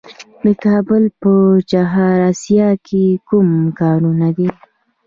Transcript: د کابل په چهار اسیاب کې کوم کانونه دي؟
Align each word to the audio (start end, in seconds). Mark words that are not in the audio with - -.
د 0.43 0.45
کابل 0.63 1.03
په 1.21 1.31
چهار 1.71 2.17
اسیاب 2.31 2.77
کې 2.87 3.03
کوم 3.27 3.49
کانونه 3.79 4.27
دي؟ 4.37 4.49